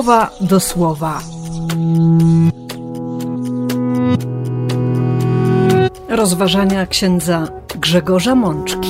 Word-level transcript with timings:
słowa 0.00 0.30
do 0.40 0.60
słowa. 0.60 1.20
Rozważania 6.08 6.86
księdza 6.86 7.48
Grzegorza 7.80 8.34
Mączki. 8.34 8.88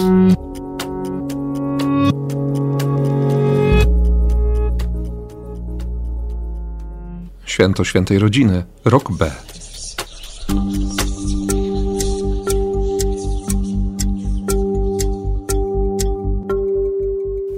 Święto 7.45 7.85
Świętej 7.85 8.19
Rodziny, 8.19 8.65
rok 8.85 9.13
B. 9.13 9.31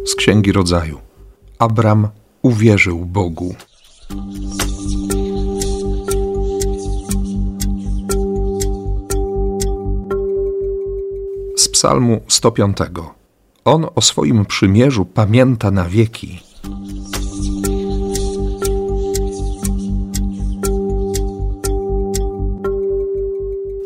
Z 0.07 0.15
Księgi 0.15 0.53
Rodzaju. 0.53 0.99
Abram 1.59 2.09
uwierzył 2.43 2.99
Bogu. 3.05 3.55
Z 11.57 11.69
Psalmu 11.69 12.21
105. 12.29 12.77
On 13.65 13.87
o 13.95 14.01
swoim 14.01 14.47
przymierzu 14.47 15.05
pamięta 15.05 15.71
na 15.71 15.85
wieki. 15.85 16.41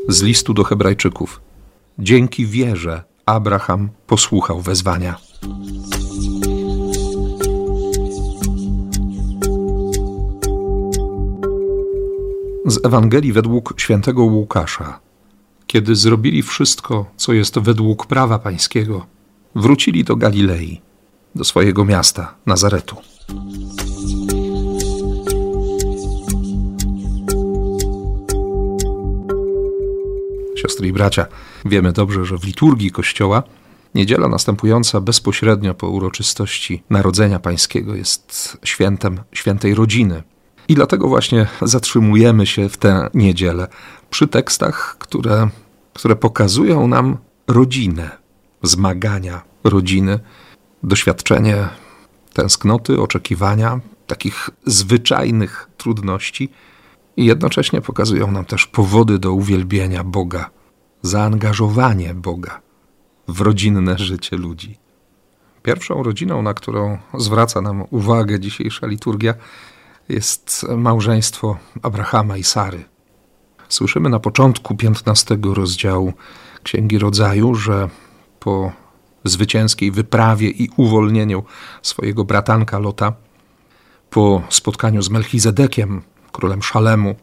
Z 0.09 0.23
listu 0.23 0.55
do 0.55 0.65
Hebrajczyków. 0.65 1.41
Dzięki 1.99 2.47
wierze 2.47 3.03
Abraham 3.27 3.89
posłuchał 4.07 4.61
wezwania. 4.61 5.26
Z 12.69 12.87
Ewangelii 12.87 13.33
według 13.33 13.75
świętego 13.77 14.23
Łukasza. 14.23 15.01
Kiedy 15.67 15.97
zrobili 15.97 16.43
wszystko, 16.43 17.07
co 17.17 17.33
jest 17.33 17.59
według 17.59 18.07
prawa 18.07 18.39
pańskiego, 18.39 19.07
wrócili 19.55 20.05
do 20.05 20.17
Galilei, 20.17 20.81
do 21.35 21.45
swojego 21.45 21.85
miasta, 21.85 22.35
Nazaretu. 22.47 22.97
Siostry 30.57 30.89
i 30.89 30.93
bracia, 30.93 31.27
wiemy 31.65 31.93
dobrze, 31.93 32.25
że 32.25 32.39
w 32.39 32.45
liturgii 32.45 32.91
Kościoła 32.91 33.43
niedziela 33.95 34.29
następująca 34.29 35.01
bezpośrednio 35.01 35.75
po 35.75 35.89
uroczystości 35.89 36.83
Narodzenia 36.91 37.39
Pańskiego 37.39 37.95
jest 37.95 38.59
świętem 38.65 39.21
świętej 39.33 39.75
rodziny. 39.75 40.23
I 40.69 40.75
dlatego 40.75 41.09
właśnie 41.09 41.47
zatrzymujemy 41.63 42.47
się 42.47 42.69
w 42.69 42.77
tę 42.77 43.11
niedzielę 43.15 43.69
przy 44.11 44.29
tekstach, 44.29 44.97
które, 44.99 45.49
które 45.95 46.17
pokazują 46.17 46.89
nam 46.89 47.17
rodzinę, 47.49 48.11
zmagania 48.63 49.43
rodziny, 49.65 50.21
doświadczenie 50.83 51.69
tęsknoty, 52.33 53.01
oczekiwania, 53.01 53.81
takich 54.07 54.51
zwyczajnych 54.67 55.71
trudności 55.77 56.49
i 57.17 57.25
jednocześnie 57.25 57.81
pokazują 57.81 58.31
nam 58.31 58.45
też 58.45 58.67
powody 58.67 59.19
do 59.19 59.33
uwielbienia 59.33 60.05
Boga, 60.05 60.51
zaangażowanie 61.03 62.15
Boga 62.15 62.61
w 63.29 63.41
rodzinne 63.41 63.99
życie 63.99 64.37
ludzi. 64.37 64.79
Pierwszą 65.63 66.03
rodziną, 66.03 66.43
na 66.43 66.55
którą 66.55 66.99
zwraca 67.19 67.61
nam 67.61 67.85
uwagę 67.91 68.41
dzisiejsza 68.41 68.87
liturgia, 68.87 69.35
jest 70.09 70.67
małżeństwo 70.77 71.57
Abrahama 71.83 72.37
i 72.37 72.45
Sary. 72.45 72.85
Słyszymy 73.69 74.09
na 74.09 74.21
początku 74.21 74.77
15 74.77 75.39
rozdziału 75.55 76.13
Księgi 76.63 76.99
Rodzaju, 76.99 77.55
że 77.55 77.89
po 78.41 78.73
zwycięskiej 79.25 79.91
wyprawie 79.91 80.49
i 80.49 80.71
uwolnieniu 80.77 81.43
swojego 81.83 82.25
bratanka 82.25 82.79
Lota, 82.79 83.13
po 84.11 84.43
spotkaniu 84.49 85.03
z 85.03 85.11
Melchizedekiem, 85.11 86.03
królem 86.33 86.63
Szalemu, 86.63 87.15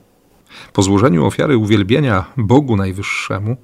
po 0.73 0.83
złożeniu 0.83 1.25
ofiary 1.25 1.57
uwielbienia 1.57 2.25
Bogu 2.38 2.75
Najwyższemu, 2.75 3.57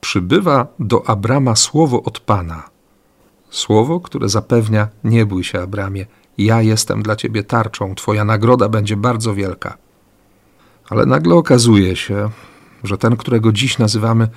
przybywa 0.00 0.66
do 0.78 1.08
Abrama 1.08 1.56
słowo 1.56 2.02
od 2.02 2.20
Pana. 2.20 2.62
Słowo, 3.50 4.00
które 4.00 4.28
zapewnia: 4.28 4.88
Nie 5.04 5.26
bój 5.26 5.44
się, 5.44 5.60
Abramie, 5.60 6.06
ja 6.38 6.62
jestem 6.62 7.02
dla 7.02 7.16
ciebie 7.16 7.42
tarczą, 7.44 7.94
twoja 7.94 8.24
nagroda 8.24 8.68
będzie 8.68 8.96
bardzo 8.96 9.34
wielka. 9.34 9.76
Ale 10.88 11.06
nagle 11.06 11.34
okazuje 11.34 11.96
się, 11.96 12.30
że 12.84 12.98
ten, 12.98 13.16
którego 13.16 13.52
dziś 13.52 13.78
nazywamy 13.78 14.28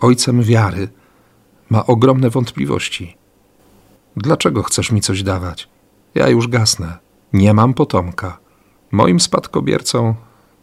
ojcem 0.00 0.42
wiary, 0.42 0.88
ma 1.70 1.86
ogromne 1.86 2.30
wątpliwości. 2.30 3.16
Dlaczego 4.16 4.62
chcesz 4.62 4.92
mi 4.92 5.00
coś 5.00 5.22
dawać? 5.22 5.68
Ja 6.14 6.28
już 6.28 6.48
gasnę. 6.48 6.98
Nie 7.32 7.54
mam 7.54 7.74
potomka. 7.74 8.38
Moim 8.92 9.20
spadkobiercą 9.20 10.14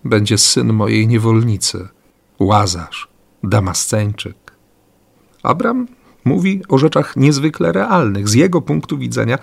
będzie 0.04 0.38
syn 0.38 0.74
mojej 0.74 1.08
niewolnicy, 1.08 1.88
Łazarz, 2.40 3.08
Damasceńczyk. 3.44 4.36
Abram 5.44 5.88
mówi 6.25 6.62
o 6.70 6.78
rzeczach 6.78 7.16
niezwykle 7.16 7.72
realnych. 7.72 8.30
Z 8.30 8.34
jego 8.34 8.62
punktu 8.62 8.98
widzenia 8.98 9.38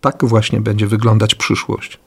tak 0.00 0.24
właśnie 0.24 0.60
będzie 0.60 0.86
wyglądać 0.86 1.34
przyszłość. 1.34 2.00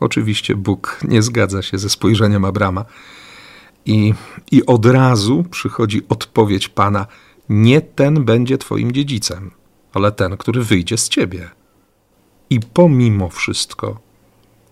Oczywiście 0.00 0.56
Bóg 0.56 1.00
nie 1.04 1.22
zgadza 1.22 1.62
się 1.62 1.78
ze 1.78 1.88
spojrzeniem 1.88 2.44
Abrama 2.44 2.84
i, 3.86 4.14
i 4.50 4.66
od 4.66 4.86
razu 4.86 5.44
przychodzi 5.50 6.02
odpowiedź 6.08 6.68
Pana: 6.68 7.06
Nie 7.48 7.80
ten 7.80 8.24
będzie 8.24 8.58
Twoim 8.58 8.92
dziedzicem, 8.92 9.50
ale 9.94 10.12
ten, 10.12 10.36
który 10.36 10.62
wyjdzie 10.62 10.98
z 10.98 11.08
Ciebie. 11.08 11.50
I 12.50 12.60
pomimo 12.60 13.28
wszystko, 13.28 14.00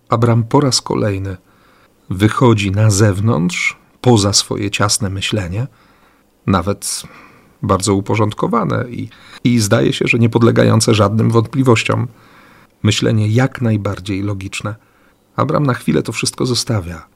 Abram 0.09 0.45
po 0.45 0.61
raz 0.61 0.81
kolejny 0.81 1.37
wychodzi 2.11 2.71
na 2.71 2.91
zewnątrz, 2.91 3.77
poza 4.01 4.33
swoje 4.33 4.71
ciasne 4.71 5.11
myślenie, 5.11 5.67
nawet 6.47 7.03
bardzo 7.63 7.95
uporządkowane 7.95 8.85
i, 8.91 9.09
i 9.45 9.59
zdaje 9.59 9.93
się, 9.93 10.05
że 10.09 10.19
nie 10.19 10.29
podlegające 10.29 10.95
żadnym 10.95 11.31
wątpliwościom. 11.31 12.09
Myślenie 12.83 13.29
jak 13.29 13.61
najbardziej 13.61 14.23
logiczne. 14.23 14.75
Abram 15.37 15.67
na 15.67 15.75
chwilę 15.75 16.03
to 16.03 16.13
wszystko 16.13 16.47
zostawia. 16.47 17.07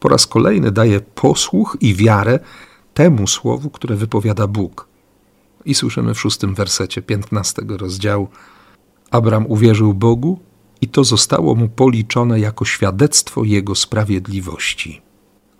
Po 0.00 0.08
raz 0.08 0.26
kolejny 0.26 0.70
daje 0.70 1.00
posłuch 1.00 1.76
i 1.80 1.94
wiarę 1.94 2.38
temu 2.94 3.26
słowu, 3.26 3.70
które 3.70 3.96
wypowiada 3.96 4.46
Bóg. 4.46 4.88
I 5.64 5.74
słyszymy 5.74 6.14
w 6.14 6.20
szóstym 6.20 6.54
wersecie 6.54 7.02
piętnastego 7.02 7.76
rozdziału: 7.76 8.28
Abram 9.10 9.46
uwierzył 9.46 9.94
Bogu 9.94 10.38
i 10.80 10.88
to 10.88 11.04
zostało 11.04 11.54
mu 11.54 11.68
policzone 11.68 12.40
jako 12.40 12.64
świadectwo 12.64 13.44
jego 13.44 13.74
sprawiedliwości. 13.74 15.02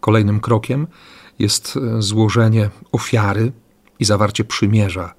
Kolejnym 0.00 0.40
krokiem 0.40 0.86
jest 1.38 1.76
e, 1.76 2.02
złożenie 2.02 2.70
ofiary 2.92 3.52
i 4.00 4.04
zawarcie 4.04 4.44
przymierza, 4.44 5.14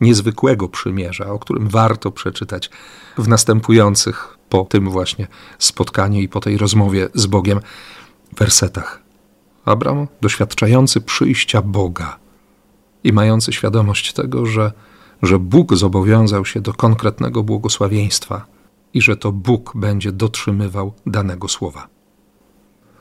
niezwykłego 0.00 0.68
przymierza, 0.68 1.26
o 1.26 1.38
którym 1.38 1.68
warto 1.68 2.10
przeczytać 2.10 2.70
w 3.18 3.28
następujących 3.28 4.38
po 4.48 4.64
tym 4.64 4.90
właśnie 4.90 5.26
spotkaniu 5.58 6.20
i 6.20 6.28
po 6.28 6.40
tej 6.40 6.58
rozmowie 6.58 7.08
z 7.14 7.26
Bogiem 7.26 7.60
wersetach. 8.36 9.02
Abram, 9.64 10.06
doświadczający 10.20 11.00
przyjścia 11.00 11.62
Boga 11.62 12.18
i 13.04 13.12
mający 13.12 13.52
świadomość 13.52 14.12
tego, 14.12 14.46
że, 14.46 14.72
że 15.22 15.38
Bóg 15.38 15.74
zobowiązał 15.74 16.44
się 16.44 16.60
do 16.60 16.72
konkretnego 16.72 17.42
błogosławieństwa 17.42 18.46
i 18.94 19.02
że 19.02 19.16
to 19.16 19.32
Bóg 19.32 19.72
będzie 19.74 20.12
dotrzymywał 20.12 20.92
danego 21.06 21.48
słowa. 21.48 21.88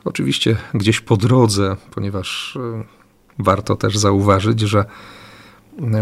Oczywiście 0.06 0.58
gdzieś 0.74 1.02
po 1.02 1.18
drodze, 1.18 1.76
ponieważ 1.92 2.58
warto 3.40 3.76
też 3.76 3.98
zauważyć, 3.98 4.60
że, 4.60 4.86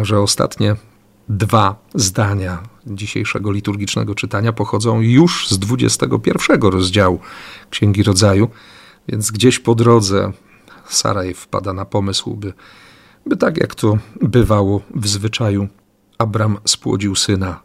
że 0.02 0.20
ostatnie 0.20 0.76
dwa 1.30 1.76
zdania 1.96 2.64
dzisiejszego 2.88 3.52
liturgicznego 3.52 4.16
czytania 4.16 4.54
pochodzą 4.54 5.02
już 5.02 5.50
z 5.50 5.60
21 5.60 6.62
rozdziału 6.62 7.20
Księgi 7.70 8.04
Rodzaju, 8.04 8.50
więc 9.08 9.32
gdzieś 9.32 9.60
po 9.60 9.76
drodze 9.76 10.32
Saraj 10.90 11.34
wpada 11.34 11.74
na 11.74 11.86
pomysł, 11.86 12.36
by, 12.36 12.54
by 13.26 13.38
tak 13.38 13.58
jak 13.58 13.76
to 13.76 13.98
bywało 14.22 14.82
w 14.96 15.08
zwyczaju, 15.08 15.68
Abram 16.18 16.58
spłodził 16.66 17.16
syna 17.16 17.60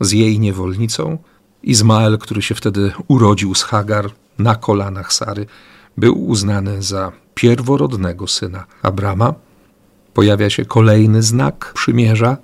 z 0.00 0.12
jej 0.12 0.40
niewolnicą. 0.40 1.18
Izmael, 1.62 2.18
który 2.18 2.42
się 2.42 2.54
wtedy 2.54 2.92
urodził 3.08 3.54
z 3.54 3.62
Hagar 3.62 4.10
na 4.38 4.54
kolanach 4.54 5.12
Sary, 5.12 5.46
był 5.96 6.26
uznany 6.26 6.82
za 6.82 7.12
pierworodnego 7.34 8.28
syna 8.28 8.64
Abrama. 8.82 9.34
Pojawia 10.14 10.50
się 10.50 10.64
kolejny 10.64 11.22
znak 11.22 11.72
przymierza, 11.74 12.36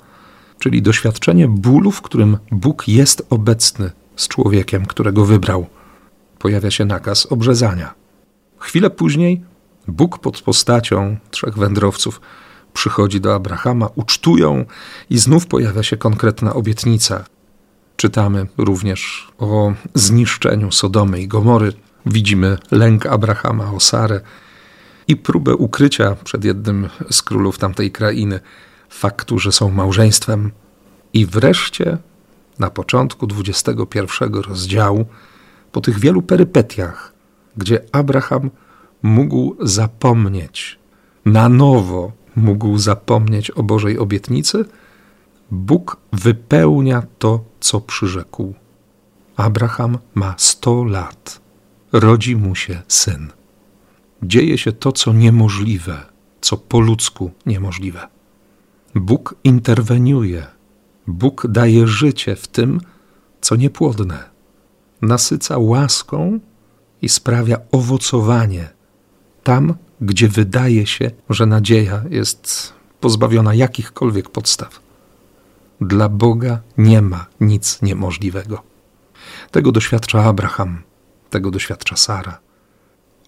czyli 0.59 0.83
doświadczenie 0.83 1.49
bólu, 1.49 1.91
w 1.91 2.03
którym 2.03 2.39
Bóg 2.53 2.89
jest 2.89 3.27
obecny 3.31 3.91
z 4.17 4.29
człowiekiem, 4.29 4.87
którego 4.87 5.25
wybrał 5.25 5.67
pojawia 6.41 6.71
się 6.71 6.85
nakaz 6.85 7.27
obrzezania. 7.33 7.95
Chwilę 8.59 8.91
później 8.91 9.43
Bóg 9.89 10.19
pod 10.19 10.43
postacią 10.43 11.17
trzech 11.31 11.59
wędrowców 11.59 12.21
przychodzi 12.73 13.21
do 13.21 13.35
Abrahama, 13.35 13.89
ucztują 13.95 14.65
i 15.11 15.19
znów 15.19 15.47
pojawia 15.47 15.83
się 15.83 15.97
konkretna 15.97 16.55
obietnica. 16.55 17.25
Czytamy 17.97 18.47
również 18.59 19.29
o 19.39 19.73
zniszczeniu 19.95 20.73
Sodomy 20.73 21.21
i 21.21 21.29
Gomory. 21.29 21.73
Widzimy 22.07 22.59
lęk 22.71 23.07
Abrahama 23.07 23.73
o 23.73 23.81
Sarę 23.81 24.21
i 25.11 25.17
próbę 25.17 25.57
ukrycia 25.57 26.17
przed 26.25 26.45
jednym 26.45 26.89
z 27.11 27.23
królów 27.23 27.59
tamtej 27.59 27.91
krainy 27.91 28.41
faktu, 28.89 29.39
że 29.39 29.53
są 29.53 29.71
małżeństwem. 29.71 30.51
I 31.13 31.27
wreszcie 31.27 31.99
na 32.59 32.71
początku 32.71 33.27
21 33.27 34.35
rozdziału, 34.35 35.05
po 35.73 35.81
tych 35.81 35.99
wielu 35.99 36.23
perypetiach, 36.23 37.13
gdzie 37.57 37.81
Abraham 37.93 38.51
mógł 39.03 39.57
zapomnieć, 39.61 40.79
na 41.25 41.49
nowo 41.49 42.13
mógł 42.37 42.79
zapomnieć 42.79 43.51
o 43.51 43.63
Bożej 43.63 43.99
obietnicy, 43.99 44.65
Bóg 45.51 45.97
wypełnia 46.13 47.03
to, 47.19 47.45
co 47.61 47.81
przyrzekł. 47.81 48.55
Abraham 49.37 49.99
ma 50.15 50.35
100 50.39 50.85
lat, 50.85 51.41
rodzi 51.93 52.37
mu 52.37 52.55
się 52.55 52.83
syn. 52.89 53.40
Dzieje 54.23 54.59
się 54.59 54.73
to, 54.73 54.93
co 54.93 55.13
niemożliwe, 55.13 56.07
co 56.41 56.57
po 56.57 56.81
ludzku 56.81 57.31
niemożliwe. 57.47 58.09
Bóg 58.95 59.35
interweniuje, 59.45 60.47
Bóg 61.07 61.47
daje 61.49 61.87
życie 61.87 62.37
w 62.37 62.49
tym, 62.49 62.81
co 63.41 63.57
niepłodne, 63.57 64.31
nasyca 65.03 65.59
łaską 65.59 66.41
i 67.03 67.09
sprawia 67.09 67.59
owocowanie 67.73 68.69
tam, 69.43 69.75
gdzie 70.01 70.29
wydaje 70.29 70.87
się, 70.87 71.11
że 71.31 71.47
nadzieja 71.47 72.05
jest 72.11 72.73
pozbawiona 73.01 73.55
jakichkolwiek 73.55 74.29
podstaw. 74.29 74.81
Dla 75.81 76.09
Boga 76.09 76.61
nie 76.79 77.03
ma 77.03 77.27
nic 77.41 77.83
niemożliwego. 77.83 78.63
Tego 79.51 79.73
doświadcza 79.73 80.25
Abraham, 80.25 80.83
tego 81.31 81.51
doświadcza 81.51 81.97
Sara. 81.97 82.39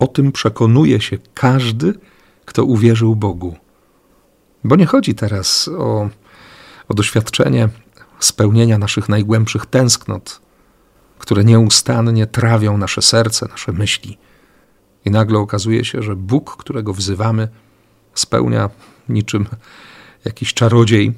O 0.02 0.06
tym 0.06 0.32
przekonuje 0.32 1.00
się 1.00 1.18
każdy, 1.34 1.94
kto 2.44 2.64
uwierzył 2.64 3.16
Bogu. 3.16 3.56
Bo 4.64 4.76
nie 4.76 4.86
chodzi 4.86 5.14
teraz 5.14 5.68
o, 5.68 6.08
o 6.88 6.94
doświadczenie 6.94 7.68
spełnienia 8.18 8.78
naszych 8.78 9.08
najgłębszych 9.08 9.66
tęsknot, 9.66 10.40
które 11.18 11.44
nieustannie 11.44 12.26
trawią 12.26 12.78
nasze 12.78 13.02
serce, 13.02 13.48
nasze 13.50 13.72
myśli. 13.72 14.18
I 15.04 15.10
nagle 15.10 15.38
okazuje 15.38 15.84
się, 15.84 16.02
że 16.02 16.16
Bóg, 16.16 16.56
którego 16.56 16.94
wzywamy, 16.94 17.48
spełnia 18.14 18.70
niczym 19.08 19.46
jakiś 20.24 20.54
czarodziej 20.54 21.12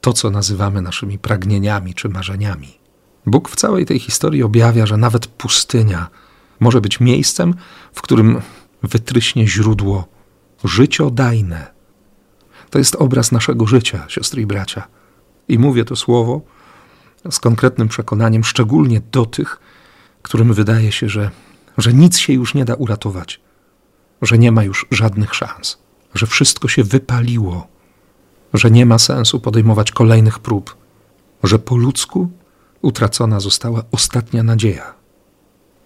to, 0.00 0.12
co 0.12 0.30
nazywamy 0.30 0.82
naszymi 0.82 1.18
pragnieniami 1.18 1.94
czy 1.94 2.08
marzeniami. 2.08 2.78
Bóg 3.26 3.48
w 3.48 3.56
całej 3.56 3.86
tej 3.86 3.98
historii 3.98 4.42
objawia, 4.42 4.86
że 4.86 4.96
nawet 4.96 5.26
pustynia 5.26 6.08
może 6.62 6.80
być 6.80 7.00
miejscem, 7.00 7.54
w 7.92 8.02
którym 8.02 8.40
wytryśnie 8.82 9.48
źródło 9.48 10.08
życiodajne. 10.64 11.72
To 12.70 12.78
jest 12.78 12.94
obraz 12.94 13.32
naszego 13.32 13.66
życia, 13.66 14.04
siostry 14.08 14.42
i 14.42 14.46
bracia. 14.46 14.88
I 15.48 15.58
mówię 15.58 15.84
to 15.84 15.96
słowo 15.96 16.40
z 17.30 17.40
konkretnym 17.40 17.88
przekonaniem, 17.88 18.44
szczególnie 18.44 19.00
do 19.12 19.26
tych, 19.26 19.60
którym 20.22 20.54
wydaje 20.54 20.92
się, 20.92 21.08
że, 21.08 21.30
że 21.78 21.92
nic 21.92 22.18
się 22.18 22.32
już 22.32 22.54
nie 22.54 22.64
da 22.64 22.74
uratować, 22.74 23.40
że 24.22 24.38
nie 24.38 24.52
ma 24.52 24.64
już 24.64 24.86
żadnych 24.90 25.34
szans, 25.34 25.78
że 26.14 26.26
wszystko 26.26 26.68
się 26.68 26.84
wypaliło, 26.84 27.66
że 28.54 28.70
nie 28.70 28.86
ma 28.86 28.98
sensu 28.98 29.40
podejmować 29.40 29.92
kolejnych 29.92 30.38
prób, 30.38 30.76
że 31.44 31.58
po 31.58 31.76
ludzku 31.76 32.30
utracona 32.82 33.40
została 33.40 33.82
ostatnia 33.90 34.42
nadzieja. 34.42 35.01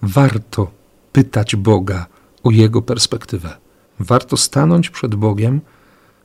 Warto 0.07 0.71
pytać 1.13 1.57
Boga 1.57 2.07
o 2.43 2.51
Jego 2.51 2.83
perspektywę. 2.83 3.57
Warto 4.01 4.37
stanąć 4.37 4.91
przed 4.91 5.15
Bogiem 5.15 5.61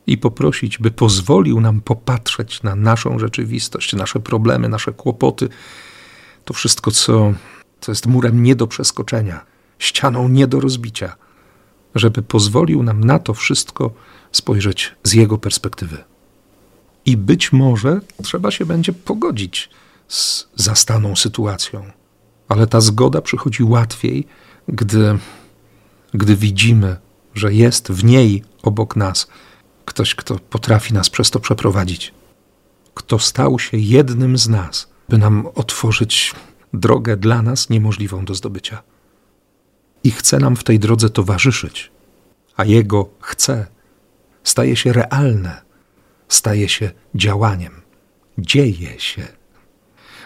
i 0.08 0.18
poprosić, 0.18 0.78
by 0.78 0.92
pozwolił 0.92 1.62
nam 1.62 1.82
popatrzeć 1.82 2.64
na 2.64 2.76
naszą 2.76 3.20
rzeczywistość, 3.20 3.94
nasze 3.94 4.20
problemy, 4.20 4.70
nasze 4.70 4.92
kłopoty, 4.92 5.50
to 6.46 6.54
wszystko, 6.54 6.92
co, 6.92 7.34
co 7.82 7.92
jest 7.92 8.08
murem 8.08 8.44
nie 8.44 8.56
do 8.56 8.68
przeskoczenia, 8.68 9.46
ścianą 9.80 10.28
nie 10.28 10.48
do 10.48 10.60
rozbicia, 10.60 11.16
żeby 11.96 12.22
pozwolił 12.22 12.84
nam 12.84 13.04
na 13.04 13.20
to 13.20 13.34
wszystko 13.34 13.92
spojrzeć 14.32 14.96
z 15.04 15.14
Jego 15.14 15.38
perspektywy. 15.38 15.98
I 17.06 17.18
być 17.18 17.52
może 17.52 18.02
trzeba 18.24 18.52
się 18.52 18.66
będzie 18.66 18.94
pogodzić 18.94 19.70
z 20.08 20.48
zastaną 20.56 21.16
sytuacją, 21.16 22.01
ale 22.52 22.68
ta 22.68 22.82
zgoda 22.82 23.22
przychodzi 23.22 23.64
łatwiej, 23.64 24.28
gdy, 24.68 25.18
gdy 26.14 26.36
widzimy, 26.36 26.98
że 27.36 27.54
jest 27.54 27.92
w 27.92 28.04
niej 28.04 28.44
obok 28.64 28.96
nas 28.96 29.28
ktoś, 29.86 30.16
kto 30.16 30.40
potrafi 30.40 30.94
nas 30.94 31.10
przez 31.10 31.32
to 31.32 31.40
przeprowadzić, 31.40 32.14
kto 32.94 33.20
stał 33.20 33.60
się 33.60 33.78
jednym 33.78 34.38
z 34.38 34.50
nas, 34.50 34.90
by 35.10 35.18
nam 35.18 35.48
otworzyć 35.56 36.36
drogę 36.74 37.18
dla 37.18 37.42
nas 37.42 37.70
niemożliwą 37.70 38.26
do 38.26 38.36
zdobycia. 38.36 38.84
I 40.04 40.12
chce 40.12 40.40
nam 40.40 40.56
w 40.56 40.64
tej 40.64 40.80
drodze 40.80 41.10
towarzyszyć, 41.10 41.92
a 42.58 42.66
Jego 42.66 43.10
chce 43.20 43.68
staje 44.44 44.76
się 44.76 44.94
realne, 44.94 45.62
staje 46.28 46.70
się 46.70 46.92
działaniem, 47.16 47.82
dzieje 48.38 49.00
się. 49.00 49.41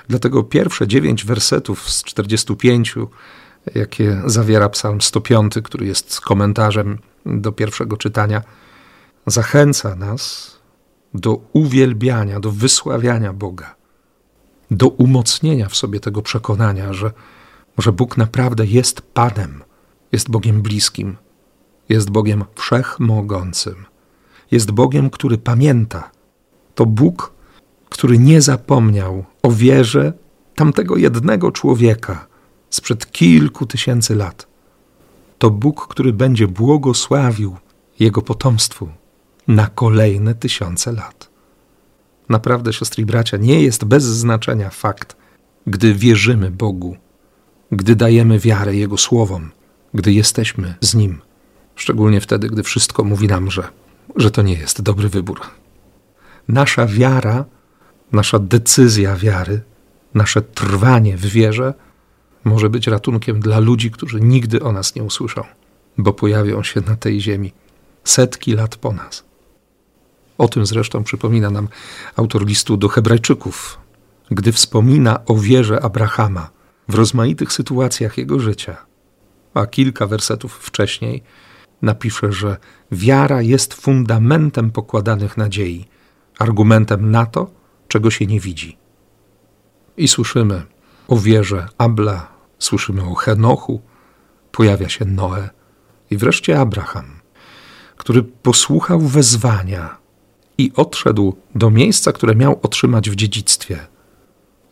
Dlatego 0.07 0.43
pierwsze 0.43 0.87
dziewięć 0.87 1.25
wersetów 1.25 1.89
z 1.89 2.03
45, 2.03 2.95
jakie 3.75 4.21
zawiera 4.25 4.69
Psalm 4.69 5.01
105, 5.01 5.53
który 5.63 5.85
jest 5.85 6.21
komentarzem 6.21 6.97
do 7.25 7.51
pierwszego 7.51 7.97
czytania, 7.97 8.41
zachęca 9.27 9.95
nas 9.95 10.55
do 11.13 11.39
uwielbiania, 11.53 12.39
do 12.39 12.51
wysławiania 12.51 13.33
Boga, 13.33 13.75
do 14.71 14.87
umocnienia 14.87 15.69
w 15.69 15.75
sobie 15.75 15.99
tego 15.99 16.21
przekonania, 16.21 16.93
że, 16.93 17.11
że 17.77 17.91
Bóg 17.91 18.17
naprawdę 18.17 18.65
jest 18.65 19.01
Panem, 19.01 19.63
jest 20.11 20.29
Bogiem 20.29 20.61
bliskim, 20.61 21.17
jest 21.89 22.09
Bogiem 22.09 22.43
wszechmogącym, 22.55 23.85
jest 24.51 24.71
Bogiem, 24.71 25.09
który 25.09 25.37
pamięta. 25.37 26.11
To 26.75 26.85
Bóg, 26.85 27.33
który 27.89 28.19
nie 28.19 28.41
zapomniał 28.41 29.25
o 29.43 29.51
wierze 29.51 30.13
tamtego 30.55 30.97
jednego 30.97 31.51
człowieka 31.51 32.27
sprzed 32.69 33.11
kilku 33.11 33.65
tysięcy 33.65 34.15
lat. 34.15 34.47
To 35.37 35.49
Bóg, 35.49 35.87
który 35.87 36.13
będzie 36.13 36.47
błogosławił 36.47 37.55
jego 37.99 38.21
potomstwu 38.21 38.89
na 39.47 39.67
kolejne 39.67 40.35
tysiące 40.35 40.91
lat. 40.91 41.29
Naprawdę, 42.29 42.73
siostry 42.73 43.03
i 43.03 43.05
bracia, 43.05 43.37
nie 43.37 43.61
jest 43.61 43.85
bez 43.85 44.03
znaczenia 44.03 44.69
fakt, 44.69 45.15
gdy 45.67 45.93
wierzymy 45.93 46.51
Bogu, 46.51 46.97
gdy 47.71 47.95
dajemy 47.95 48.39
wiarę 48.39 48.75
Jego 48.75 48.97
słowom, 48.97 49.51
gdy 49.93 50.13
jesteśmy 50.13 50.75
z 50.81 50.95
Nim, 50.95 51.21
szczególnie 51.75 52.21
wtedy, 52.21 52.49
gdy 52.49 52.63
wszystko 52.63 53.03
mówi 53.03 53.27
nam, 53.27 53.51
że, 53.51 53.63
że 54.15 54.31
to 54.31 54.41
nie 54.41 54.53
jest 54.53 54.81
dobry 54.81 55.09
wybór. 55.09 55.41
Nasza 56.47 56.87
wiara, 56.87 57.45
nasza 58.11 58.39
decyzja 58.39 59.15
wiary, 59.15 59.61
nasze 60.13 60.41
trwanie 60.41 61.17
w 61.17 61.25
wierze 61.25 61.73
może 62.43 62.69
być 62.69 62.87
ratunkiem 62.87 63.39
dla 63.39 63.59
ludzi, 63.59 63.91
którzy 63.91 64.21
nigdy 64.21 64.63
o 64.63 64.71
nas 64.71 64.95
nie 64.95 65.03
usłyszą, 65.03 65.43
bo 65.97 66.13
pojawią 66.13 66.63
się 66.63 66.81
na 66.81 66.95
tej 66.95 67.21
ziemi 67.21 67.53
setki 68.03 68.53
lat 68.53 68.75
po 68.75 68.91
nas. 68.91 69.23
O 70.37 70.47
tym 70.47 70.65
zresztą 70.65 71.03
przypomina 71.03 71.49
nam 71.49 71.67
autor 72.15 72.45
listu 72.45 72.77
do 72.77 72.87
Hebrajczyków, 72.87 73.79
gdy 74.31 74.51
wspomina 74.51 75.25
o 75.25 75.35
wierze 75.35 75.83
Abrahama 75.83 76.49
w 76.87 76.95
rozmaitych 76.95 77.53
sytuacjach 77.53 78.17
jego 78.17 78.39
życia. 78.39 78.77
A 79.53 79.65
kilka 79.65 80.07
wersetów 80.07 80.53
wcześniej 80.53 81.23
napisze, 81.81 82.31
że 82.31 82.57
wiara 82.91 83.41
jest 83.41 83.73
fundamentem 83.73 84.71
pokładanych 84.71 85.37
nadziei, 85.37 85.85
argumentem 86.39 87.11
na 87.11 87.25
to, 87.25 87.51
czego 87.87 88.11
się 88.11 88.25
nie 88.25 88.39
widzi. 88.39 88.77
I 89.97 90.07
słyszymy 90.07 90.63
o 91.07 91.17
wierze 91.17 91.67
Abla, 91.77 92.27
słyszymy 92.59 93.03
o 93.03 93.15
Henochu, 93.15 93.81
pojawia 94.51 94.89
się 94.89 95.05
Noe 95.05 95.49
i 96.11 96.17
wreszcie 96.17 96.59
Abraham, 96.59 97.05
który 97.97 98.23
posłuchał 98.23 98.99
wezwania 98.99 99.97
i 100.57 100.71
odszedł 100.75 101.35
do 101.55 101.71
miejsca, 101.71 102.11
które 102.11 102.35
miał 102.35 102.59
otrzymać 102.63 103.09
w 103.09 103.15
dziedzictwie. 103.15 103.79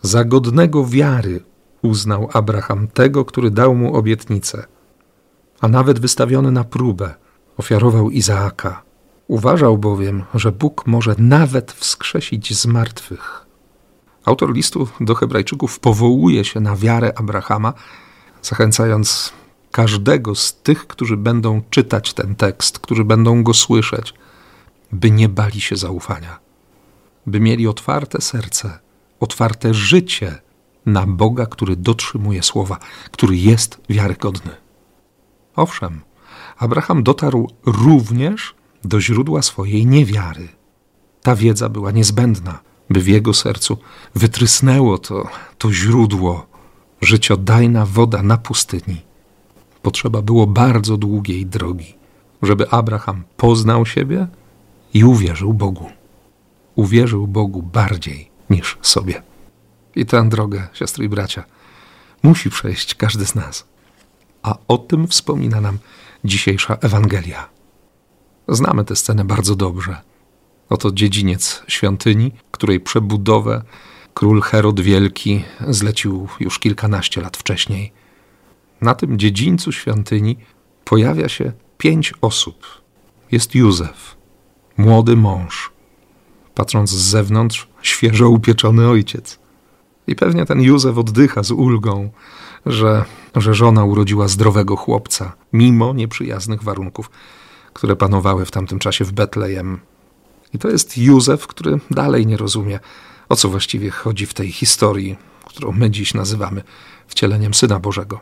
Za 0.02 0.24
godnego 0.24 0.86
wiary 0.86 1.44
uznał 1.82 2.30
Abraham 2.34 2.88
tego, 2.88 3.26
który 3.26 3.52
dał 3.52 3.76
mu 3.76 3.96
obietnicę, 3.96 4.66
a 5.62 5.68
nawet 5.68 6.00
wystawiony 6.00 6.52
na 6.52 6.64
próbę, 6.64 7.16
ofiarował 7.58 8.10
Izaaka. 8.10 8.84
Uważał 9.28 9.78
bowiem, 9.78 10.24
że 10.34 10.52
Bóg 10.52 10.88
może 10.88 11.16
nawet 11.18 11.72
wskrzesić 11.72 12.60
z 12.60 12.66
martwych. 12.66 13.46
Autor 14.26 14.54
listu 14.54 14.88
do 15.00 15.16
Hebrajczyków 15.16 15.80
powołuje 15.80 16.46
się 16.46 16.60
na 16.60 16.76
wiarę 16.76 17.14
Abrahama, 17.16 17.74
zachęcając 18.42 19.34
każdego 19.72 20.36
z 20.36 20.54
tych, 20.54 20.88
którzy 20.88 21.18
będą 21.18 21.62
czytać 21.70 22.14
ten 22.14 22.36
tekst, 22.36 22.80
którzy 22.80 23.04
będą 23.04 23.44
go 23.44 23.54
słyszeć, 23.54 24.14
by 24.92 25.12
nie 25.12 25.30
bali 25.30 25.62
się 25.62 25.76
zaufania, 25.76 26.40
by 27.26 27.40
mieli 27.40 27.68
otwarte 27.68 28.22
serce, 28.22 28.80
otwarte 29.20 29.74
życie 29.74 30.42
na 30.86 31.08
Boga, 31.08 31.46
który 31.46 31.76
dotrzymuje 31.76 32.44
słowa, 32.44 32.78
który 33.12 33.38
jest 33.38 33.82
wiarygodny. 33.90 34.52
Owszem, 35.56 36.02
Abraham 36.58 37.04
dotarł 37.04 37.50
również 37.66 38.56
do 38.84 39.02
źródła 39.02 39.42
swojej 39.42 39.86
niewiary. 39.86 40.48
Ta 41.22 41.36
wiedza 41.36 41.70
była 41.70 41.92
niezbędna, 41.92 42.60
by 42.90 43.02
w 43.02 43.08
jego 43.08 43.34
sercu 43.34 43.78
wytrysnęło 44.16 44.98
to, 44.98 45.28
to 45.58 45.74
źródło, 45.74 46.46
życiodajna 47.02 47.86
woda 47.86 48.24
na 48.24 48.38
pustyni. 48.38 49.02
Potrzeba 49.82 50.22
było 50.22 50.48
bardzo 50.48 50.98
długiej 50.98 51.46
drogi, 51.46 51.96
żeby 52.42 52.70
Abraham 52.70 53.24
poznał 53.38 53.86
siebie 53.86 54.28
i 54.94 55.04
uwierzył 55.04 55.54
Bogu. 55.54 55.90
Uwierzył 56.76 57.28
Bogu 57.28 57.62
bardziej 57.62 58.30
niż 58.50 58.78
sobie. 58.82 59.22
I 59.96 60.06
tę 60.06 60.30
drogę, 60.30 60.68
siostry 60.74 61.06
i 61.06 61.10
bracia, 61.10 61.44
musi 62.24 62.50
przejść 62.50 62.96
każdy 62.96 63.26
z 63.26 63.36
nas. 63.36 63.66
A 64.44 64.58
o 64.68 64.78
tym 64.78 65.08
wspomina 65.08 65.62
nam 65.62 65.78
dzisiejsza 66.26 66.78
Ewangelia. 66.82 67.53
Znamy 68.54 68.86
tę 68.86 68.96
scenę 68.96 69.26
bardzo 69.26 69.56
dobrze. 69.56 70.02
Oto 70.70 70.92
dziedziniec 70.92 71.64
świątyni, 71.68 72.32
której 72.52 72.80
przebudowę 72.80 73.62
król 74.14 74.42
Herod 74.42 74.80
Wielki 74.80 75.44
zlecił 75.68 76.28
już 76.40 76.60
kilkanaście 76.60 77.22
lat 77.22 77.38
wcześniej. 77.38 77.92
Na 78.82 78.96
tym 78.96 79.20
dziedzińcu 79.20 79.72
świątyni 79.72 80.38
pojawia 80.86 81.30
się 81.30 81.52
pięć 81.78 82.14
osób. 82.22 82.66
Jest 83.32 83.56
Józef, 83.56 84.16
młody 84.78 85.16
mąż, 85.16 85.72
patrząc 86.56 86.90
z 86.90 87.04
zewnątrz, 87.10 87.68
świeżo 87.82 88.30
upieczony 88.30 88.90
ojciec. 88.90 89.40
I 90.08 90.16
pewnie 90.16 90.46
ten 90.46 90.62
Józef 90.62 90.98
oddycha 90.98 91.44
z 91.44 91.52
ulgą, 91.52 92.10
że, 92.66 93.06
że 93.36 93.54
żona 93.54 93.84
urodziła 93.84 94.28
zdrowego 94.28 94.76
chłopca, 94.76 95.34
mimo 95.54 95.94
nieprzyjaznych 95.94 96.64
warunków, 96.64 97.10
które 97.74 97.96
panowały 97.96 98.46
w 98.46 98.52
tamtym 98.52 98.80
czasie 98.80 99.06
w 99.06 99.12
Betlejem. 99.12 99.80
I 100.54 100.60
to 100.60 100.70
jest 100.70 100.98
Józef, 100.98 101.48
który 101.48 101.80
dalej 101.92 102.28
nie 102.28 102.38
rozumie, 102.38 102.80
o 103.30 103.36
co 103.36 103.50
właściwie 103.50 103.92
chodzi 103.92 104.26
w 104.26 104.34
tej 104.34 104.52
historii, 104.52 105.18
którą 105.46 105.72
my 105.72 105.90
dziś 105.90 106.14
nazywamy 106.14 106.64
wcieleniem 107.08 107.54
Syna 107.54 107.80
Bożego. 107.80 108.20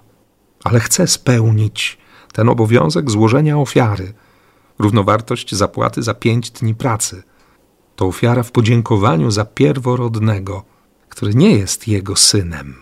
Ale 0.64 0.80
chce 0.80 1.08
spełnić 1.08 1.98
ten 2.34 2.50
obowiązek 2.50 3.12
złożenia 3.12 3.58
ofiary, 3.58 4.14
równowartość 4.80 5.56
zapłaty 5.56 6.04
za 6.04 6.14
pięć 6.14 6.52
dni 6.52 6.76
pracy. 6.76 7.24
To 7.96 8.06
ofiara 8.06 8.44
w 8.44 8.52
podziękowaniu 8.52 9.32
za 9.32 9.46
pierworodnego, 9.46 10.64
który 11.10 11.36
nie 11.36 11.52
jest 11.52 11.88
jego 11.88 12.16
synem. 12.16 12.76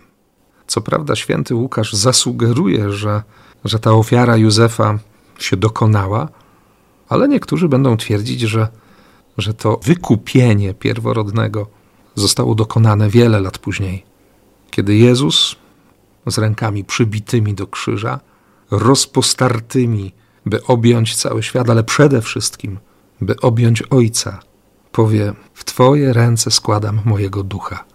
Co 0.68 0.82
prawda, 0.82 1.16
święty 1.16 1.56
Łukasz 1.56 1.94
zasugeruje, 1.94 2.92
że, 2.92 3.24
że 3.66 3.80
ta 3.80 3.92
ofiara 3.92 4.38
Józefa 4.38 5.00
się 5.40 5.58
dokonała, 5.58 6.30
ale 7.10 7.28
niektórzy 7.28 7.70
będą 7.70 7.98
twierdzić, 7.98 8.42
że, 8.42 8.68
że 9.38 9.54
to 9.54 9.80
wykupienie 9.84 10.74
pierworodnego 10.74 11.68
zostało 12.16 12.56
dokonane 12.56 13.10
wiele 13.10 13.40
lat 13.40 13.58
później, 13.58 14.04
kiedy 14.72 14.96
Jezus 14.96 15.56
z 16.28 16.38
rękami 16.38 16.84
przybitymi 16.84 17.54
do 17.54 17.68
krzyża, 17.68 18.20
rozpostartymi, 18.72 20.12
by 20.46 20.64
objąć 20.66 21.16
cały 21.16 21.44
świat, 21.44 21.70
ale 21.70 21.84
przede 21.84 22.22
wszystkim, 22.22 22.80
by 23.22 23.40
objąć 23.42 23.82
Ojca, 23.82 24.40
powie: 24.92 25.34
W 25.54 25.66
Twoje 25.66 26.14
ręce 26.14 26.52
składam 26.52 27.02
mojego 27.06 27.44
ducha 27.44 27.86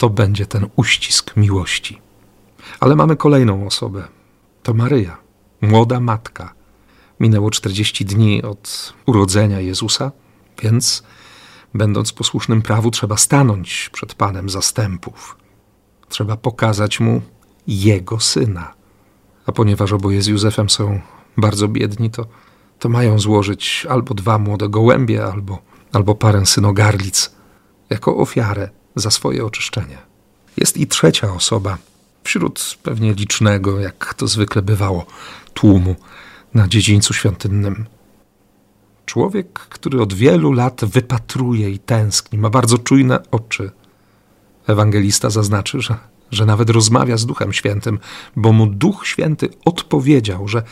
to 0.00 0.10
będzie 0.10 0.46
ten 0.46 0.66
uścisk 0.76 1.36
miłości. 1.36 2.00
Ale 2.80 2.96
mamy 2.96 3.16
kolejną 3.16 3.66
osobę. 3.66 4.08
To 4.62 4.74
Maryja, 4.74 5.16
młoda 5.60 6.00
matka. 6.00 6.54
Minęło 7.20 7.50
40 7.50 8.04
dni 8.04 8.42
od 8.42 8.92
urodzenia 9.06 9.60
Jezusa, 9.60 10.12
więc 10.62 11.02
będąc 11.74 12.12
posłusznym 12.12 12.62
prawu, 12.62 12.90
trzeba 12.90 13.16
stanąć 13.16 13.90
przed 13.92 14.14
Panem 14.14 14.50
zastępów. 14.50 15.36
Trzeba 16.08 16.36
pokazać 16.36 17.00
mu 17.00 17.22
jego 17.66 18.20
syna. 18.20 18.74
A 19.46 19.52
ponieważ 19.52 19.92
oboje 19.92 20.22
z 20.22 20.26
Józefem 20.26 20.70
są 20.70 21.00
bardzo 21.36 21.68
biedni, 21.68 22.10
to, 22.10 22.26
to 22.78 22.88
mają 22.88 23.18
złożyć 23.18 23.86
albo 23.90 24.14
dwa 24.14 24.38
młode 24.38 24.68
gołębie, 24.68 25.24
albo, 25.24 25.58
albo 25.92 26.14
parę 26.14 26.46
synogarlic 26.46 27.30
jako 27.90 28.16
ofiarę 28.16 28.68
za 28.94 29.10
swoje 29.10 29.44
oczyszczenie. 29.44 29.98
Jest 30.56 30.76
i 30.76 30.86
trzecia 30.86 31.34
osoba, 31.34 31.78
wśród 32.24 32.78
pewnie 32.82 33.14
licznego, 33.14 33.80
jak 33.80 34.14
to 34.14 34.28
zwykle 34.28 34.62
bywało, 34.62 35.06
tłumu 35.54 35.96
na 36.54 36.68
dziedzińcu 36.68 37.14
świątynnym. 37.14 37.86
Człowiek, 39.06 39.52
który 39.52 40.02
od 40.02 40.14
wielu 40.14 40.52
lat 40.52 40.84
wypatruje 40.84 41.70
i 41.70 41.78
tęskni, 41.78 42.38
ma 42.38 42.50
bardzo 42.50 42.78
czujne 42.78 43.30
oczy. 43.30 43.70
Ewangelista 44.66 45.30
zaznaczy, 45.30 45.80
że, 45.80 45.96
że 46.30 46.46
nawet 46.46 46.70
rozmawia 46.70 47.16
z 47.16 47.26
Duchem 47.26 47.52
Świętym, 47.52 47.98
bo 48.36 48.52
mu 48.52 48.66
Duch 48.66 49.06
Święty 49.06 49.48
odpowiedział, 49.64 50.48
że, 50.48 50.62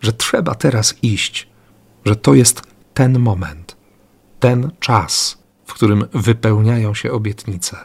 że 0.00 0.12
trzeba 0.12 0.54
teraz 0.54 0.94
iść, 1.02 1.48
że 2.04 2.16
to 2.16 2.34
jest 2.34 2.62
ten 2.94 3.18
moment, 3.18 3.76
ten 4.40 4.70
czas, 4.80 5.38
w 5.66 5.74
którym 5.74 6.04
wypełniają 6.12 6.94
się 6.94 7.12
obietnice. 7.12 7.76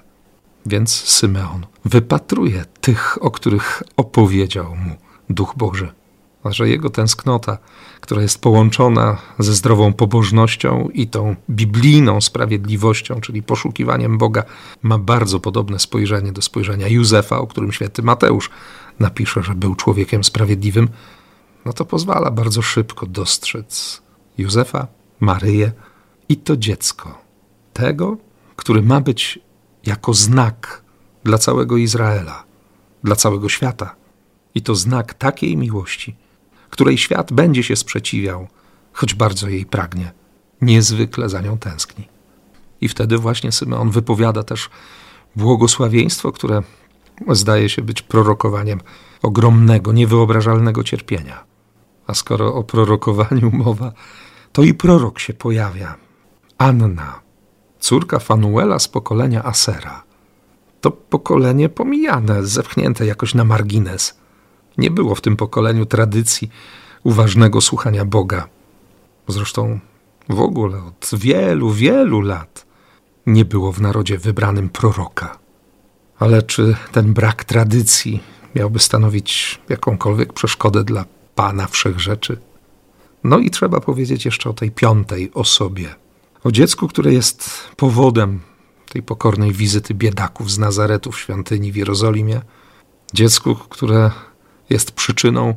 Więc 0.65 0.91
Symeon 0.91 1.65
wypatruje 1.85 2.65
tych, 2.81 3.23
o 3.23 3.31
których 3.31 3.83
opowiedział 3.97 4.75
mu 4.75 4.95
Duch 5.29 5.53
Boży. 5.57 5.93
Że 6.45 6.69
jego 6.69 6.89
tęsknota, 6.89 7.57
która 8.01 8.21
jest 8.21 8.41
połączona 8.41 9.17
ze 9.39 9.53
zdrową 9.53 9.93
pobożnością 9.93 10.89
i 10.93 11.07
tą 11.07 11.35
biblijną 11.49 12.21
sprawiedliwością, 12.21 13.21
czyli 13.21 13.43
poszukiwaniem 13.43 14.17
Boga, 14.17 14.43
ma 14.81 14.97
bardzo 14.97 15.39
podobne 15.39 15.79
spojrzenie 15.79 16.31
do 16.31 16.41
spojrzenia 16.41 16.87
Józefa, 16.87 17.37
o 17.37 17.47
którym 17.47 17.71
święty 17.71 18.01
Mateusz 18.01 18.49
napisze, 18.99 19.43
że 19.43 19.55
był 19.55 19.75
człowiekiem 19.75 20.23
sprawiedliwym, 20.23 20.89
no 21.65 21.73
to 21.73 21.85
pozwala 21.85 22.31
bardzo 22.31 22.61
szybko 22.61 23.05
dostrzec 23.05 24.01
Józefa, 24.37 24.87
Maryję 25.19 25.71
i 26.29 26.37
to 26.37 26.57
dziecko 26.57 27.21
tego, 27.73 28.17
który 28.55 28.81
ma 28.81 29.01
być 29.01 29.39
jako 29.85 30.13
znak 30.13 30.83
dla 31.23 31.37
całego 31.37 31.77
Izraela, 31.77 32.43
dla 33.03 33.15
całego 33.15 33.49
świata. 33.49 33.95
I 34.55 34.61
to 34.61 34.75
znak 34.75 35.13
takiej 35.13 35.57
miłości, 35.57 36.15
której 36.73 36.97
świat 36.97 37.33
będzie 37.33 37.63
się 37.63 37.75
sprzeciwiał, 37.75 38.47
choć 38.93 39.13
bardzo 39.13 39.49
jej 39.49 39.65
pragnie, 39.65 40.11
niezwykle 40.61 41.29
za 41.29 41.41
nią 41.41 41.57
tęskni. 41.57 42.07
I 42.81 42.87
wtedy 42.87 43.17
właśnie 43.17 43.51
Symeon 43.51 43.91
wypowiada 43.91 44.43
też 44.43 44.69
błogosławieństwo, 45.35 46.31
które 46.31 46.61
zdaje 47.29 47.69
się 47.69 47.81
być 47.81 48.01
prorokowaniem 48.01 48.81
ogromnego, 49.21 49.93
niewyobrażalnego 49.93 50.83
cierpienia. 50.83 51.43
A 52.07 52.13
skoro 52.13 52.55
o 52.55 52.63
prorokowaniu 52.63 53.51
mowa, 53.65 53.91
to 54.51 54.63
i 54.63 54.73
prorok 54.73 55.19
się 55.19 55.33
pojawia. 55.33 55.95
Anna, 56.57 57.21
córka 57.79 58.19
Fanuela 58.19 58.79
z 58.79 58.87
pokolenia 58.87 59.43
Asera. 59.43 60.03
To 60.81 60.91
pokolenie 60.91 61.69
pomijane, 61.69 62.45
zepchnięte 62.45 63.05
jakoś 63.05 63.33
na 63.33 63.43
margines. 63.43 64.22
Nie 64.77 64.91
było 64.91 65.15
w 65.15 65.21
tym 65.21 65.35
pokoleniu 65.35 65.85
tradycji 65.85 66.49
uważnego 67.03 67.61
słuchania 67.61 68.05
Boga. 68.05 68.47
Zresztą 69.27 69.79
w 70.29 70.39
ogóle 70.39 70.83
od 70.83 71.09
wielu, 71.13 71.71
wielu 71.71 72.21
lat 72.21 72.65
nie 73.25 73.45
było 73.45 73.71
w 73.71 73.81
narodzie 73.81 74.17
wybranym 74.17 74.69
proroka. 74.69 75.37
Ale 76.19 76.41
czy 76.41 76.75
ten 76.91 77.13
brak 77.13 77.43
tradycji 77.43 78.23
miałby 78.55 78.79
stanowić 78.79 79.61
jakąkolwiek 79.69 80.33
przeszkodę 80.33 80.83
dla 80.83 81.05
Pana 81.35 81.67
Wszechrzeczy? 81.67 82.37
No 83.23 83.39
i 83.39 83.49
trzeba 83.49 83.79
powiedzieć 83.79 84.25
jeszcze 84.25 84.49
o 84.49 84.53
tej 84.53 84.71
piątej 84.71 85.31
osobie– 85.33 85.95
o 86.43 86.51
dziecku, 86.51 86.87
które 86.87 87.13
jest 87.13 87.49
powodem 87.75 88.39
tej 88.89 89.03
pokornej 89.03 89.51
wizyty 89.51 89.93
biedaków 89.93 90.51
z 90.51 90.57
Nazaretu 90.57 91.11
w 91.11 91.19
świątyni 91.19 91.71
w 91.71 91.75
Jerozolimie, 91.75 92.41
Dziecku, 93.13 93.55
które 93.55 94.11
jest 94.69 94.91
przyczyną 94.91 95.53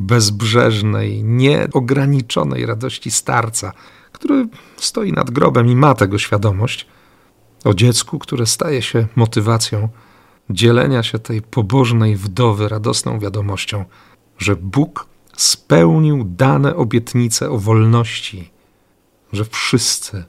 bezbrzeżnej, 0.00 1.24
nieograniczonej 1.24 2.66
radości 2.66 3.10
starca, 3.10 3.72
który 4.12 4.48
stoi 4.76 5.12
nad 5.12 5.30
grobem 5.30 5.68
i 5.68 5.76
ma 5.76 5.94
tego 5.94 6.18
świadomość, 6.18 6.86
o 7.64 7.74
dziecku, 7.74 8.18
które 8.18 8.46
staje 8.46 8.82
się 8.82 9.06
motywacją 9.16 9.88
dzielenia 10.50 11.02
się 11.02 11.18
tej 11.18 11.42
pobożnej 11.42 12.16
wdowy 12.16 12.68
radosną 12.68 13.18
wiadomością, 13.18 13.84
że 14.38 14.56
Bóg 14.56 15.06
spełnił 15.36 16.24
dane 16.24 16.76
obietnice 16.76 17.50
o 17.50 17.58
wolności, 17.58 18.50
że 19.32 19.44
wszyscy, 19.44 20.24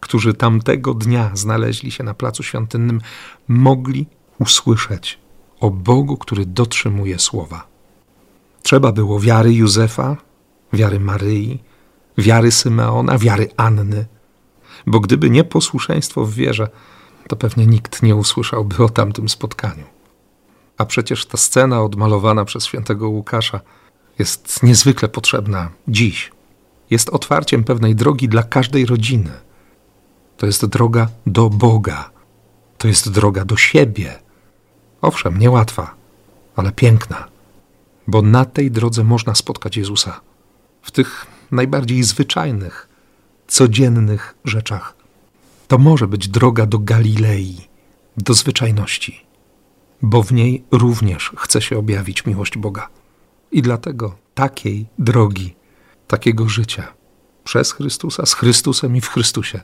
którzy 0.00 0.34
tamtego 0.34 0.94
dnia 0.94 1.30
znaleźli 1.34 1.90
się 1.90 2.04
na 2.04 2.14
placu 2.14 2.42
świątynnym, 2.42 3.00
mogli 3.48 4.06
usłyszeć 4.38 5.18
o 5.60 5.70
Bogu, 5.70 6.16
który 6.16 6.46
dotrzymuje 6.46 7.18
słowa. 7.18 7.66
Trzeba 8.62 8.92
było 8.92 9.20
wiary 9.20 9.54
Józefa, 9.54 10.16
wiary 10.72 11.00
Maryi, 11.00 11.58
wiary 12.18 12.52
Symeona, 12.52 13.18
wiary 13.18 13.48
Anny, 13.56 14.06
bo 14.86 15.00
gdyby 15.00 15.30
nie 15.30 15.44
posłuszeństwo 15.44 16.24
w 16.24 16.32
wierze, 16.32 16.68
to 17.28 17.36
pewnie 17.36 17.66
nikt 17.66 18.02
nie 18.02 18.16
usłyszałby 18.16 18.84
o 18.84 18.88
tamtym 18.88 19.28
spotkaniu. 19.28 19.84
A 20.78 20.84
przecież 20.84 21.26
ta 21.26 21.38
scena 21.38 21.82
odmalowana 21.82 22.44
przez 22.44 22.64
świętego 22.64 23.08
Łukasza 23.08 23.60
jest 24.18 24.62
niezwykle 24.62 25.08
potrzebna 25.08 25.70
dziś. 25.88 26.32
Jest 26.90 27.08
otwarciem 27.08 27.64
pewnej 27.64 27.94
drogi 27.94 28.28
dla 28.28 28.42
każdej 28.42 28.86
rodziny. 28.86 29.30
To 30.36 30.46
jest 30.46 30.66
droga 30.66 31.08
do 31.26 31.50
Boga. 31.50 32.10
To 32.78 32.88
jest 32.88 33.10
droga 33.10 33.44
do 33.44 33.56
siebie. 33.56 34.18
Owszem, 35.02 35.38
niełatwa, 35.38 35.94
ale 36.56 36.72
piękna, 36.72 37.28
bo 38.06 38.22
na 38.22 38.44
tej 38.44 38.70
drodze 38.70 39.04
można 39.04 39.34
spotkać 39.34 39.76
Jezusa. 39.76 40.20
W 40.82 40.90
tych 40.90 41.26
najbardziej 41.50 42.02
zwyczajnych, 42.02 42.88
codziennych 43.48 44.34
rzeczach. 44.44 44.94
To 45.68 45.78
może 45.78 46.06
być 46.06 46.28
droga 46.28 46.66
do 46.66 46.78
Galilei, 46.78 47.56
do 48.16 48.34
zwyczajności, 48.34 49.26
bo 50.02 50.22
w 50.22 50.32
niej 50.32 50.64
również 50.70 51.32
chce 51.36 51.62
się 51.62 51.78
objawić 51.78 52.26
miłość 52.26 52.58
Boga. 52.58 52.88
I 53.52 53.62
dlatego 53.62 54.16
takiej 54.34 54.86
drogi, 54.98 55.54
takiego 56.06 56.48
życia 56.48 56.92
przez 57.44 57.72
Chrystusa, 57.72 58.26
z 58.26 58.34
Chrystusem 58.34 58.96
i 58.96 59.00
w 59.00 59.08
Chrystusie 59.08 59.60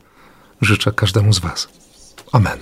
życzę 0.61 0.93
każdemu 0.93 1.33
z 1.33 1.39
Was. 1.39 1.69
Amen. 2.33 2.59